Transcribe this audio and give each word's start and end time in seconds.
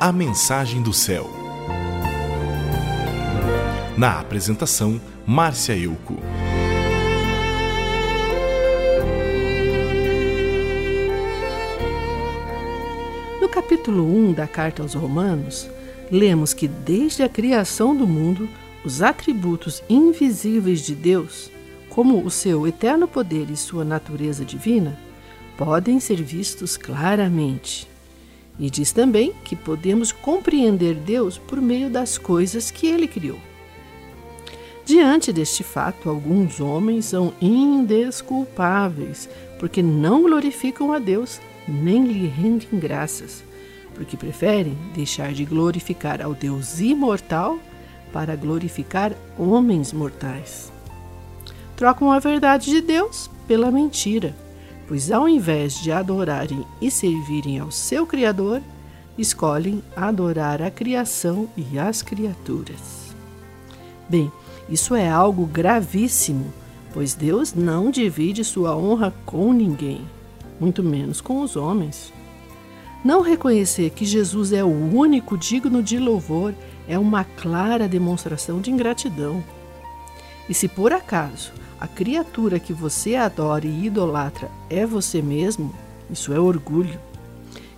A 0.00 0.10
Mensagem 0.12 0.82
do 0.82 0.92
Céu. 0.92 1.30
Na 3.96 4.18
apresentação, 4.18 5.00
Márcia 5.24 5.76
Euco. 5.76 6.16
No 13.40 13.48
capítulo 13.48 14.04
1 14.04 14.32
da 14.32 14.48
carta 14.48 14.82
aos 14.82 14.94
Romanos, 14.94 15.70
lemos 16.10 16.52
que 16.52 16.66
desde 16.66 17.22
a 17.22 17.28
criação 17.28 17.96
do 17.96 18.06
mundo, 18.06 18.48
os 18.84 19.00
atributos 19.00 19.82
invisíveis 19.88 20.80
de 20.80 20.94
Deus, 20.94 21.50
como 21.88 22.22
o 22.22 22.30
seu 22.30 22.66
eterno 22.66 23.06
poder 23.06 23.48
e 23.48 23.56
sua 23.56 23.84
natureza 23.84 24.44
divina, 24.44 24.98
podem 25.56 26.00
ser 26.00 26.20
vistos 26.20 26.76
claramente. 26.76 27.93
E 28.58 28.70
diz 28.70 28.92
também 28.92 29.32
que 29.44 29.56
podemos 29.56 30.12
compreender 30.12 30.94
Deus 30.94 31.38
por 31.38 31.60
meio 31.60 31.90
das 31.90 32.16
coisas 32.16 32.70
que 32.70 32.86
ele 32.86 33.08
criou. 33.08 33.38
Diante 34.84 35.32
deste 35.32 35.64
fato, 35.64 36.10
alguns 36.10 36.60
homens 36.60 37.06
são 37.06 37.32
indesculpáveis, 37.40 39.28
porque 39.58 39.82
não 39.82 40.22
glorificam 40.22 40.92
a 40.92 40.98
Deus 40.98 41.40
nem 41.66 42.04
lhe 42.04 42.26
rendem 42.28 42.68
graças, 42.74 43.42
porque 43.94 44.16
preferem 44.16 44.76
deixar 44.94 45.32
de 45.32 45.44
glorificar 45.44 46.20
ao 46.20 46.34
Deus 46.34 46.80
imortal 46.80 47.58
para 48.12 48.36
glorificar 48.36 49.12
homens 49.38 49.92
mortais. 49.92 50.70
Trocam 51.74 52.12
a 52.12 52.18
verdade 52.18 52.70
de 52.70 52.80
Deus 52.80 53.30
pela 53.48 53.70
mentira 53.70 54.43
pois 54.86 55.10
ao 55.10 55.28
invés 55.28 55.80
de 55.80 55.90
adorarem 55.90 56.64
e 56.80 56.90
servirem 56.90 57.58
ao 57.58 57.70
seu 57.70 58.06
Criador, 58.06 58.60
escolhem 59.16 59.82
adorar 59.96 60.60
a 60.60 60.70
criação 60.70 61.48
e 61.56 61.78
as 61.78 62.02
criaturas. 62.02 63.14
Bem, 64.08 64.30
isso 64.68 64.94
é 64.94 65.08
algo 65.08 65.46
gravíssimo, 65.46 66.52
pois 66.92 67.14
Deus 67.14 67.54
não 67.54 67.90
divide 67.90 68.44
sua 68.44 68.76
honra 68.76 69.14
com 69.24 69.52
ninguém, 69.52 70.00
muito 70.60 70.82
menos 70.82 71.20
com 71.20 71.40
os 71.40 71.56
homens. 71.56 72.12
Não 73.04 73.20
reconhecer 73.20 73.90
que 73.90 74.04
Jesus 74.04 74.52
é 74.52 74.64
o 74.64 74.68
único 74.68 75.36
digno 75.36 75.82
de 75.82 75.98
louvor 75.98 76.54
é 76.88 76.98
uma 76.98 77.24
clara 77.24 77.86
demonstração 77.86 78.60
de 78.60 78.70
ingratidão. 78.70 79.44
E 80.48 80.54
se 80.54 80.68
por 80.68 80.92
acaso 80.92 81.52
a 81.80 81.86
criatura 81.86 82.58
que 82.58 82.72
você 82.72 83.14
adora 83.14 83.66
e 83.66 83.86
idolatra 83.86 84.50
é 84.70 84.86
você 84.86 85.20
mesmo, 85.20 85.74
isso 86.10 86.32
é 86.32 86.40
orgulho. 86.40 87.00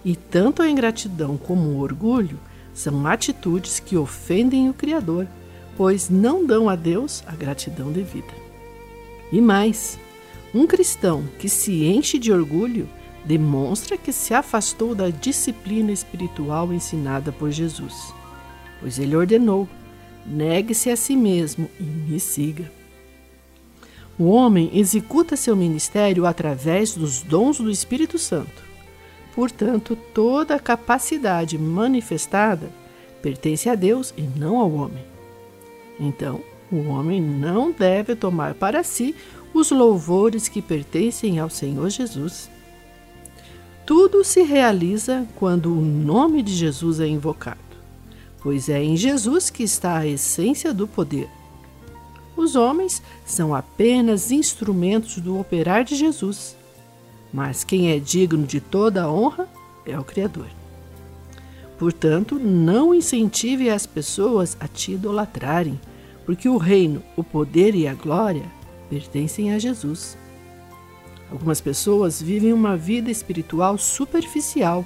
E 0.05 0.14
tanto 0.14 0.62
a 0.62 0.70
ingratidão 0.70 1.36
como 1.36 1.70
o 1.70 1.81
orgulho 1.81 2.39
são 2.73 3.06
atitudes 3.06 3.81
que 3.81 3.97
ofendem 3.97 4.69
o 4.69 4.75
Criador, 4.75 5.27
pois 5.77 6.08
não 6.08 6.47
dão 6.47 6.69
a 6.69 6.77
Deus 6.77 7.25
a 7.27 7.34
gratidão 7.34 7.91
devida. 7.91 8.33
E 9.33 9.41
mais, 9.41 9.98
um 10.55 10.67
cristão 10.67 11.25
que 11.39 11.48
se 11.48 11.84
enche 11.84 12.19
de 12.19 12.33
orgulho 12.33 12.89
demonstra 13.25 13.97
que 13.97 14.12
se 14.12 14.33
afastou 14.33 14.95
da 14.95 15.11
disciplina 15.11 15.91
espiritual 15.91 16.73
ensinada 16.73 17.33
por 17.33 17.51
Jesus, 17.51 18.14
pois 18.80 18.98
ele 18.98 19.17
ordenou: 19.17 19.69
negue-se 20.28 20.91
a 20.91 20.96
si 20.96 21.16
mesmo 21.16 21.70
e 21.78 21.82
me 21.82 22.19
siga. 22.20 22.70
O 24.19 24.28
homem 24.30 24.70
executa 24.72 25.36
seu 25.36 25.55
ministério 25.55 26.24
através 26.24 26.94
dos 26.94 27.22
dons 27.22 27.58
do 27.58 27.70
Espírito 27.70 28.18
Santo. 28.18 28.64
Portanto, 29.34 29.96
toda 30.14 30.55
a 30.55 30.60
capacidade 30.60 31.58
manifestada 31.58 32.70
pertence 33.20 33.68
a 33.68 33.74
Deus 33.74 34.14
e 34.16 34.22
não 34.22 34.58
ao 34.58 34.72
homem. 34.72 35.05
Então, 36.01 36.40
o 36.72 36.89
homem 36.89 37.20
não 37.20 37.70
deve 37.70 38.17
tomar 38.17 38.55
para 38.55 38.83
si 38.83 39.14
os 39.52 39.70
louvores 39.70 40.48
que 40.48 40.62
pertencem 40.62 41.39
ao 41.39 41.51
Senhor 41.51 41.89
Jesus. 41.90 42.51
Tudo 43.84 44.24
se 44.24 44.42
realiza 44.42 45.27
quando 45.36 45.72
o 45.72 45.80
nome 45.80 46.42
de 46.42 46.52
Jesus 46.52 46.98
é 46.98 47.06
invocado, 47.06 47.58
pois 48.46 48.68
é 48.68 48.80
em 48.80 48.96
Jesus 48.96 49.51
que 49.51 49.64
está 49.64 49.98
a 49.98 50.07
essência 50.07 50.73
do 50.73 50.86
poder. 50.86 51.29
Os 52.36 52.55
homens 52.55 53.02
são 53.24 53.52
apenas 53.52 54.30
instrumentos 54.30 55.18
do 55.18 55.36
operar 55.36 55.83
de 55.83 55.96
Jesus, 55.96 56.57
mas 57.33 57.64
quem 57.64 57.90
é 57.90 57.98
digno 57.98 58.46
de 58.46 58.61
toda 58.61 59.02
a 59.02 59.11
honra 59.11 59.48
é 59.84 59.98
o 59.98 60.05
Criador. 60.05 60.46
Portanto, 61.77 62.39
não 62.39 62.95
incentive 62.95 63.68
as 63.68 63.84
pessoas 63.84 64.57
a 64.61 64.68
te 64.68 64.92
idolatrarem, 64.92 65.80
porque 66.24 66.48
o 66.48 66.57
reino, 66.57 67.02
o 67.17 67.24
poder 67.24 67.74
e 67.74 67.89
a 67.89 67.95
glória 67.95 68.45
pertencem 68.89 69.52
a 69.55 69.58
Jesus. 69.58 70.17
Algumas 71.33 71.61
pessoas 71.61 72.23
vivem 72.23 72.52
uma 72.52 72.77
vida 72.77 73.11
espiritual 73.11 73.77
superficial 73.77 74.84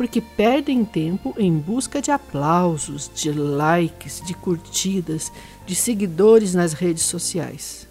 porque 0.00 0.22
perdem 0.22 0.82
tempo 0.82 1.34
em 1.36 1.52
busca 1.52 2.00
de 2.00 2.10
aplausos, 2.10 3.10
de 3.14 3.30
likes, 3.30 4.22
de 4.24 4.32
curtidas, 4.32 5.30
de 5.66 5.74
seguidores 5.74 6.54
nas 6.54 6.72
redes 6.72 7.02
sociais. 7.02 7.86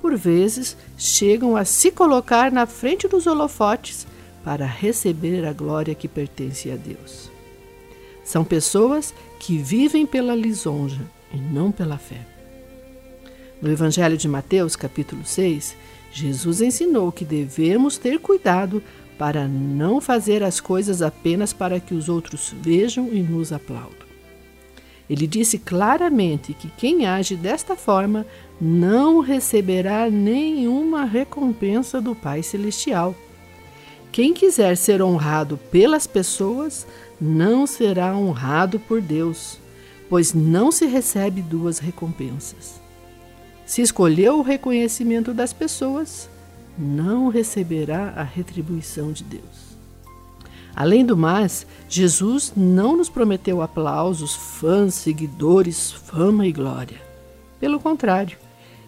Por 0.00 0.16
vezes, 0.16 0.76
chegam 0.96 1.56
a 1.56 1.64
se 1.64 1.90
colocar 1.90 2.52
na 2.52 2.64
frente 2.64 3.08
dos 3.08 3.26
holofotes 3.26 4.06
para 4.44 4.64
receber 4.64 5.44
a 5.44 5.52
glória 5.52 5.96
que 5.96 6.06
pertence 6.06 6.70
a 6.70 6.76
Deus. 6.76 7.28
São 8.22 8.44
pessoas 8.44 9.12
que 9.40 9.58
vivem 9.58 10.06
pela 10.06 10.36
lisonja 10.36 11.02
e 11.34 11.38
não 11.38 11.72
pela 11.72 11.98
fé. 11.98 12.24
No 13.60 13.68
Evangelho 13.68 14.16
de 14.16 14.28
Mateus, 14.28 14.76
capítulo 14.76 15.24
6, 15.24 15.74
Jesus 16.12 16.60
ensinou 16.60 17.10
que 17.10 17.24
devemos 17.24 17.98
ter 17.98 18.20
cuidado 18.20 18.80
para 19.22 19.46
não 19.46 20.00
fazer 20.00 20.42
as 20.42 20.58
coisas 20.58 21.00
apenas 21.00 21.52
para 21.52 21.78
que 21.78 21.94
os 21.94 22.08
outros 22.08 22.52
vejam 22.60 23.08
e 23.12 23.22
nos 23.22 23.52
aplaudam. 23.52 24.08
Ele 25.08 25.28
disse 25.28 25.60
claramente 25.60 26.52
que 26.52 26.68
quem 26.76 27.06
age 27.06 27.36
desta 27.36 27.76
forma 27.76 28.26
não 28.60 29.20
receberá 29.20 30.10
nenhuma 30.10 31.04
recompensa 31.04 32.00
do 32.00 32.16
Pai 32.16 32.42
Celestial. 32.42 33.14
Quem 34.10 34.34
quiser 34.34 34.76
ser 34.76 35.00
honrado 35.00 35.56
pelas 35.70 36.04
pessoas 36.04 36.84
não 37.20 37.64
será 37.64 38.16
honrado 38.16 38.80
por 38.80 39.00
Deus, 39.00 39.56
pois 40.10 40.34
não 40.34 40.72
se 40.72 40.84
recebe 40.86 41.42
duas 41.42 41.78
recompensas. 41.78 42.80
Se 43.64 43.82
escolheu 43.82 44.40
o 44.40 44.42
reconhecimento 44.42 45.32
das 45.32 45.52
pessoas, 45.52 46.28
não 46.78 47.28
receberá 47.28 48.14
a 48.16 48.22
retribuição 48.22 49.12
de 49.12 49.24
Deus. 49.24 49.72
Além 50.74 51.04
do 51.04 51.16
mais, 51.16 51.66
Jesus 51.88 52.52
não 52.56 52.96
nos 52.96 53.08
prometeu 53.08 53.60
aplausos, 53.60 54.34
fãs, 54.34 54.94
seguidores, 54.94 55.92
fama 55.92 56.46
e 56.46 56.52
glória. 56.52 57.00
Pelo 57.60 57.78
contrário, 57.78 58.38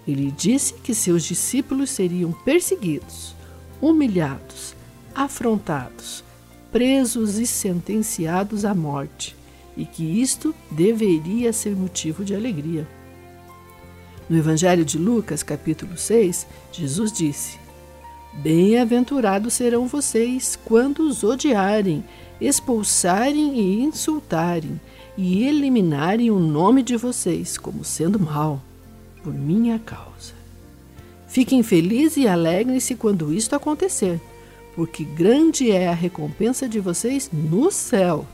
ele 0.09 0.31
disse 0.31 0.75
que 0.75 0.95
seus 0.95 1.25
discípulos 1.25 1.91
seriam 1.91 2.33
perseguidos, 2.33 3.35
humilhados, 3.81 4.75
afrontados, 5.15 6.25
presos 6.73 7.39
e 7.39 7.47
sentenciados 7.47 8.65
à 8.65 8.75
morte, 8.75 9.37
e 9.77 9.85
que 9.85 10.21
isto 10.21 10.55
deveria 10.71 11.53
ser 11.53 11.77
motivo 11.77 12.25
de 12.25 12.35
alegria. 12.35 12.87
No 14.29 14.39
Evangelho 14.39 14.85
de 14.85 14.97
Lucas, 14.97 15.43
capítulo 15.43 15.99
6, 15.99 16.47
Jesus 16.73 17.13
disse: 17.13 17.64
Bem-aventurados 18.37 19.55
serão 19.55 19.87
vocês 19.87 20.59
quando 20.65 21.07
os 21.07 21.23
odiarem, 21.23 22.05
expulsarem 22.41 23.59
e 23.59 23.81
insultarem, 23.81 24.81
e 25.17 25.45
eliminarem 25.45 26.31
o 26.31 26.39
nome 26.39 26.83
de 26.83 26.97
vocês 26.97 27.57
como 27.57 27.85
sendo 27.85 28.19
mal, 28.19 28.61
por 29.23 29.33
minha 29.33 29.79
causa. 29.79 30.35
Fiquem 31.29 31.63
felizes 31.63 32.17
e 32.17 32.29
alegrem-se 32.29 32.97
quando 32.97 33.33
isto 33.33 33.55
acontecer, 33.55 34.21
porque 34.75 35.05
grande 35.05 35.71
é 35.71 35.89
a 35.89 35.95
recompensa 35.95 36.69
de 36.69 36.81
vocês 36.81 37.31
no 37.33 37.71
céu. 37.71 38.27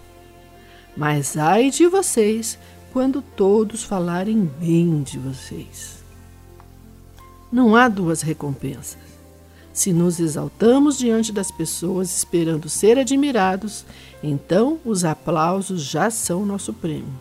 Mas 0.97 1.37
ai 1.37 1.71
de 1.71 1.87
vocês 1.87 2.59
quando 2.93 3.23
todos 3.23 3.85
falarem 3.85 4.51
bem 4.59 5.03
de 5.03 5.19
vocês. 5.19 6.03
Não 7.53 7.77
há 7.77 7.89
duas 7.89 8.23
recompensas. 8.23 9.20
Se 9.73 9.93
nos 9.93 10.19
exaltamos 10.19 10.99
diante 10.99 11.33
das 11.33 11.51
pessoas 11.51 12.15
esperando 12.17 12.69
ser 12.69 12.99
admirados, 12.99 13.85
então 14.23 14.79
os 14.85 15.05
aplausos 15.05 15.83
já 15.83 16.11
são 16.11 16.45
nosso 16.45 16.73
prêmio. 16.73 17.13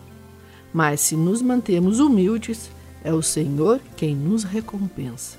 Mas 0.72 1.00
se 1.00 1.16
nos 1.16 1.40
mantemos 1.40 2.00
humildes, 2.00 2.70
é 3.04 3.12
o 3.12 3.22
Senhor 3.22 3.80
quem 3.96 4.14
nos 4.14 4.44
recompensa. 4.44 5.38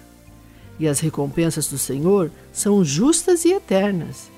E 0.79 0.87
as 0.87 0.99
recompensas 0.99 1.67
do 1.67 1.77
Senhor 1.77 2.31
são 2.51 2.83
justas 2.83 3.45
e 3.45 3.53
eternas, 3.53 4.31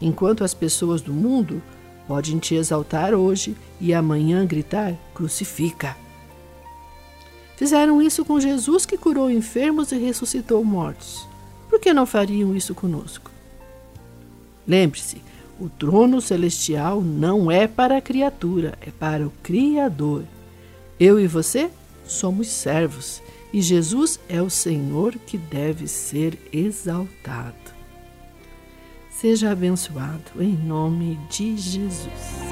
enquanto 0.00 0.44
as 0.44 0.54
pessoas 0.54 1.00
do 1.00 1.12
mundo 1.12 1.60
podem 2.06 2.38
te 2.38 2.54
exaltar 2.54 3.12
hoje 3.12 3.56
e 3.80 3.92
amanhã 3.92 4.46
gritar: 4.46 4.94
crucifica. 5.14 5.96
Fizeram 7.56 8.00
isso 8.00 8.24
com 8.24 8.40
Jesus 8.40 8.86
que 8.86 8.96
curou 8.96 9.30
enfermos 9.30 9.92
e 9.92 9.98
ressuscitou 9.98 10.64
mortos. 10.64 11.29
Que 11.80 11.92
não 11.92 12.06
fariam 12.06 12.54
isso 12.54 12.74
conosco? 12.74 13.30
Lembre-se, 14.66 15.22
o 15.58 15.68
trono 15.68 16.20
celestial 16.20 17.00
não 17.00 17.50
é 17.50 17.66
para 17.66 17.96
a 17.96 18.00
criatura, 18.00 18.78
é 18.80 18.90
para 18.90 19.26
o 19.26 19.32
Criador. 19.42 20.24
Eu 20.98 21.18
e 21.18 21.26
você 21.26 21.70
somos 22.04 22.48
servos 22.48 23.22
e 23.52 23.60
Jesus 23.60 24.20
é 24.28 24.40
o 24.40 24.50
Senhor 24.50 25.14
que 25.26 25.36
deve 25.36 25.86
ser 25.88 26.38
exaltado. 26.52 27.54
Seja 29.10 29.50
abençoado 29.50 30.40
em 30.40 30.52
nome 30.52 31.18
de 31.28 31.56
Jesus. 31.56 32.49